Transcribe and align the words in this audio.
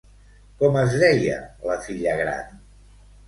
Com 0.61 0.77
es 0.83 0.95
deia 1.03 1.37
la 1.71 1.77
filla 1.83 2.17
gran? 2.23 2.59